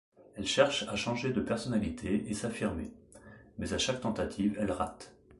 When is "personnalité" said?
1.41-2.23